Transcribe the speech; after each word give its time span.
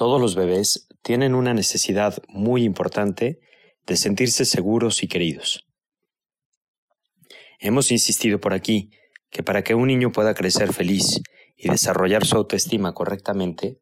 Todos 0.00 0.18
los 0.18 0.34
bebés 0.34 0.88
tienen 1.02 1.34
una 1.34 1.52
necesidad 1.52 2.22
muy 2.26 2.64
importante 2.64 3.38
de 3.86 3.96
sentirse 3.98 4.46
seguros 4.46 5.02
y 5.02 5.08
queridos. 5.08 5.68
Hemos 7.58 7.92
insistido 7.92 8.40
por 8.40 8.54
aquí 8.54 8.92
que 9.28 9.42
para 9.42 9.62
que 9.62 9.74
un 9.74 9.88
niño 9.88 10.10
pueda 10.10 10.32
crecer 10.32 10.72
feliz 10.72 11.20
y 11.54 11.68
desarrollar 11.68 12.24
su 12.24 12.38
autoestima 12.38 12.94
correctamente, 12.94 13.76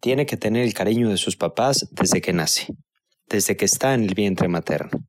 tiene 0.00 0.24
que 0.24 0.38
tener 0.38 0.64
el 0.64 0.72
cariño 0.72 1.10
de 1.10 1.18
sus 1.18 1.36
papás 1.36 1.90
desde 1.90 2.22
que 2.22 2.32
nace, 2.32 2.68
desde 3.28 3.58
que 3.58 3.66
está 3.66 3.92
en 3.92 4.04
el 4.04 4.14
vientre 4.14 4.48
materno. 4.48 5.06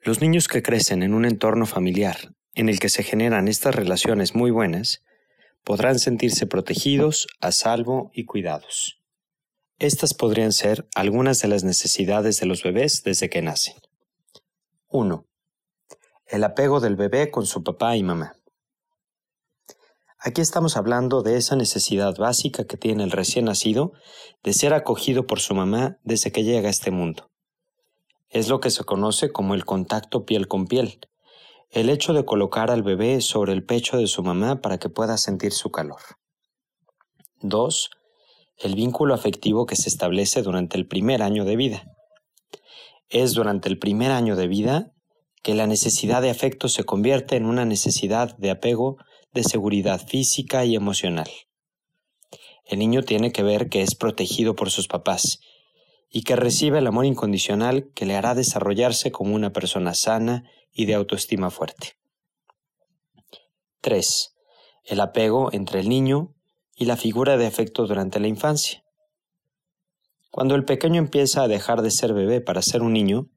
Los 0.00 0.22
niños 0.22 0.48
que 0.48 0.62
crecen 0.62 1.02
en 1.02 1.12
un 1.12 1.26
entorno 1.26 1.66
familiar 1.66 2.16
en 2.54 2.70
el 2.70 2.78
que 2.78 2.88
se 2.88 3.02
generan 3.02 3.46
estas 3.46 3.74
relaciones 3.74 4.34
muy 4.34 4.50
buenas, 4.50 5.02
podrán 5.64 5.98
sentirse 5.98 6.46
protegidos, 6.46 7.26
a 7.40 7.52
salvo 7.52 8.10
y 8.14 8.24
cuidados. 8.24 9.00
Estas 9.78 10.14
podrían 10.14 10.52
ser 10.52 10.88
algunas 10.94 11.40
de 11.40 11.48
las 11.48 11.64
necesidades 11.64 12.38
de 12.40 12.46
los 12.46 12.62
bebés 12.62 13.02
desde 13.02 13.30
que 13.30 13.42
nacen. 13.42 13.76
1. 14.88 15.26
El 16.26 16.44
apego 16.44 16.80
del 16.80 16.96
bebé 16.96 17.30
con 17.30 17.46
su 17.46 17.62
papá 17.62 17.96
y 17.96 18.02
mamá. 18.02 18.34
Aquí 20.18 20.42
estamos 20.42 20.76
hablando 20.76 21.22
de 21.22 21.38
esa 21.38 21.56
necesidad 21.56 22.14
básica 22.18 22.64
que 22.64 22.76
tiene 22.76 23.04
el 23.04 23.10
recién 23.10 23.46
nacido 23.46 23.92
de 24.42 24.52
ser 24.52 24.74
acogido 24.74 25.26
por 25.26 25.40
su 25.40 25.54
mamá 25.54 25.98
desde 26.02 26.30
que 26.30 26.44
llega 26.44 26.68
a 26.68 26.70
este 26.70 26.90
mundo. 26.90 27.30
Es 28.28 28.48
lo 28.48 28.60
que 28.60 28.70
se 28.70 28.84
conoce 28.84 29.32
como 29.32 29.54
el 29.54 29.64
contacto 29.64 30.26
piel 30.26 30.46
con 30.46 30.66
piel, 30.66 31.00
el 31.70 31.88
hecho 31.88 32.12
de 32.12 32.24
colocar 32.24 32.70
al 32.70 32.82
bebé 32.82 33.20
sobre 33.20 33.52
el 33.52 33.64
pecho 33.64 33.96
de 33.96 34.08
su 34.08 34.24
mamá 34.24 34.60
para 34.60 34.78
que 34.78 34.88
pueda 34.88 35.16
sentir 35.16 35.52
su 35.52 35.70
calor. 35.70 36.00
2. 37.42 37.90
El 38.58 38.74
vínculo 38.74 39.14
afectivo 39.14 39.66
que 39.66 39.76
se 39.76 39.88
establece 39.88 40.42
durante 40.42 40.76
el 40.76 40.86
primer 40.86 41.22
año 41.22 41.44
de 41.44 41.56
vida. 41.56 41.84
Es 43.08 43.34
durante 43.34 43.68
el 43.68 43.78
primer 43.78 44.10
año 44.10 44.34
de 44.34 44.48
vida 44.48 44.92
que 45.42 45.54
la 45.54 45.66
necesidad 45.66 46.22
de 46.22 46.30
afecto 46.30 46.68
se 46.68 46.84
convierte 46.84 47.36
en 47.36 47.46
una 47.46 47.64
necesidad 47.64 48.36
de 48.36 48.50
apego 48.50 48.96
de 49.32 49.44
seguridad 49.44 50.04
física 50.04 50.64
y 50.64 50.74
emocional. 50.74 51.30
El 52.64 52.80
niño 52.80 53.02
tiene 53.02 53.32
que 53.32 53.44
ver 53.44 53.68
que 53.68 53.82
es 53.82 53.94
protegido 53.94 54.56
por 54.56 54.70
sus 54.70 54.88
papás 54.88 55.40
y 56.10 56.22
que 56.22 56.34
recibe 56.34 56.78
el 56.78 56.86
amor 56.88 57.06
incondicional 57.06 57.90
que 57.94 58.04
le 58.04 58.16
hará 58.16 58.34
desarrollarse 58.34 59.12
como 59.12 59.34
una 59.34 59.52
persona 59.52 59.94
sana 59.94 60.44
y 60.72 60.86
de 60.86 60.94
autoestima 60.94 61.50
fuerte. 61.50 61.94
3. 63.80 64.36
El 64.84 65.00
apego 65.00 65.52
entre 65.52 65.80
el 65.80 65.88
niño 65.88 66.34
y 66.74 66.86
la 66.86 66.96
figura 66.96 67.36
de 67.36 67.46
afecto 67.46 67.86
durante 67.86 68.18
la 68.18 68.26
infancia. 68.26 68.84
Cuando 70.30 70.54
el 70.54 70.64
pequeño 70.64 70.98
empieza 70.98 71.42
a 71.42 71.48
dejar 71.48 71.82
de 71.82 71.90
ser 71.90 72.12
bebé 72.12 72.40
para 72.40 72.62
ser 72.62 72.82
un 72.82 72.92
niño, 72.92 73.28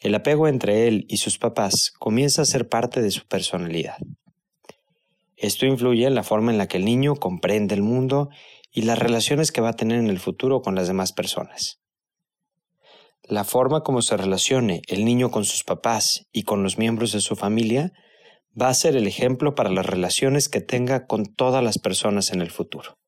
el 0.00 0.14
apego 0.14 0.48
entre 0.48 0.88
él 0.88 1.06
y 1.08 1.18
sus 1.18 1.38
papás 1.38 1.92
comienza 1.98 2.42
a 2.42 2.46
ser 2.46 2.68
parte 2.68 3.00
de 3.00 3.10
su 3.10 3.26
personalidad. 3.26 3.96
Esto 5.36 5.66
influye 5.66 6.06
en 6.06 6.14
la 6.14 6.22
forma 6.22 6.50
en 6.50 6.58
la 6.58 6.66
que 6.66 6.78
el 6.78 6.84
niño 6.84 7.16
comprende 7.16 7.74
el 7.74 7.82
mundo 7.82 8.30
y 8.72 8.82
las 8.82 8.98
relaciones 8.98 9.52
que 9.52 9.60
va 9.60 9.70
a 9.70 9.76
tener 9.76 9.98
en 9.98 10.08
el 10.08 10.18
futuro 10.18 10.60
con 10.60 10.74
las 10.74 10.88
demás 10.88 11.12
personas. 11.12 11.80
La 13.28 13.42
forma 13.42 13.82
como 13.82 14.02
se 14.02 14.16
relacione 14.16 14.82
el 14.86 15.04
niño 15.04 15.32
con 15.32 15.44
sus 15.44 15.64
papás 15.64 16.26
y 16.32 16.44
con 16.44 16.62
los 16.62 16.78
miembros 16.78 17.10
de 17.10 17.20
su 17.20 17.34
familia 17.34 17.92
va 18.60 18.68
a 18.68 18.74
ser 18.74 18.96
el 18.96 19.08
ejemplo 19.08 19.56
para 19.56 19.68
las 19.68 19.84
relaciones 19.84 20.48
que 20.48 20.60
tenga 20.60 21.06
con 21.06 21.34
todas 21.34 21.62
las 21.62 21.78
personas 21.78 22.30
en 22.30 22.40
el 22.40 22.52
futuro. 22.52 22.98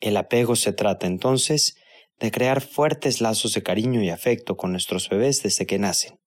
El 0.00 0.18
apego 0.18 0.54
se 0.54 0.74
trata 0.74 1.06
entonces 1.06 1.76
de 2.20 2.30
crear 2.30 2.60
fuertes 2.60 3.22
lazos 3.22 3.54
de 3.54 3.62
cariño 3.62 4.02
y 4.02 4.10
afecto 4.10 4.58
con 4.58 4.72
nuestros 4.72 5.08
bebés 5.08 5.42
desde 5.42 5.64
que 5.64 5.78
nacen. 5.78 6.20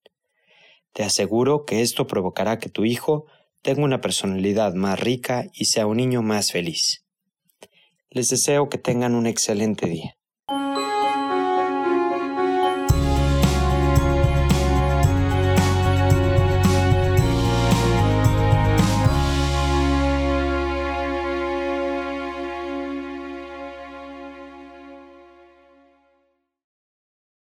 Te 0.94 1.04
aseguro 1.04 1.64
que 1.64 1.82
esto 1.82 2.08
provocará 2.08 2.58
que 2.58 2.70
tu 2.70 2.86
hijo 2.86 3.26
tenga 3.62 3.84
una 3.84 4.02
personalidad 4.02 4.74
más 4.74 5.00
rica 5.00 5.46
y 5.54 5.66
sea 5.66 5.86
un 5.86 5.98
niño 5.98 6.24
más 6.24 6.52
feliz. 6.52 7.06
Les 8.10 8.30
deseo 8.30 8.68
que 8.68 8.80
tengan 8.80 9.14
un 9.14 9.28
excelente 9.28 9.86
día. 9.86 10.18